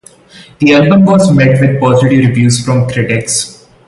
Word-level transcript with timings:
The 0.57 0.73
album 0.73 1.05
was 1.05 1.31
met 1.31 1.61
with 1.61 1.79
positive 1.79 2.25
reviews 2.29 2.65
from 2.65 2.89
critics. 2.89 3.67